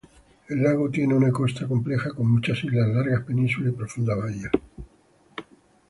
El 0.49 0.63
lago 0.63 0.89
tiene 0.89 1.13
una 1.13 1.31
costa 1.31 1.67
compleja 1.67 2.09
con 2.11 2.25
muchas 2.27 2.63
islas, 2.63 2.89
largas 2.89 3.23
penínsulas 3.23 3.71
y 3.71 3.75
profundas 3.75 4.17
bahías. 4.17 4.51